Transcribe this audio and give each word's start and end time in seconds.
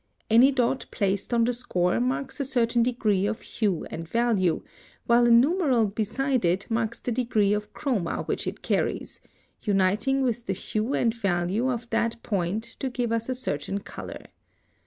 Any 0.31 0.51
dot 0.51 0.87
placed 0.89 1.31
on 1.31 1.43
the 1.43 1.53
score 1.53 1.99
marks 1.99 2.39
a 2.39 2.43
certain 2.45 2.81
degree 2.81 3.27
of 3.27 3.41
hue 3.41 3.85
and 3.91 4.07
value, 4.07 4.63
while 5.05 5.27
a 5.27 5.29
numeral 5.29 5.85
beside 5.85 6.43
it 6.43 6.65
marks 6.71 6.99
the 6.99 7.11
degree 7.11 7.53
of 7.53 7.71
chroma 7.73 8.27
which 8.27 8.47
it 8.47 8.63
carries, 8.63 9.21
uniting 9.61 10.23
with 10.23 10.47
the 10.47 10.53
hue 10.53 10.95
and 10.95 11.13
value 11.13 11.69
of 11.71 11.87
that 11.91 12.23
point 12.23 12.63
to 12.63 12.89
give 12.89 13.11
us 13.11 13.29
a 13.29 13.35
certain 13.35 13.77
color. 13.81 14.25